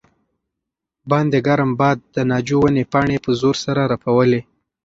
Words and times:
باندې 1.09 1.37
ګرم 1.47 1.71
باد 1.79 1.97
د 2.15 2.17
ناجو 2.29 2.57
ونې 2.61 2.83
پاڼې 2.91 3.17
په 3.25 3.31
زور 3.41 3.55
سره 3.65 3.81
رپولې. 3.93 4.41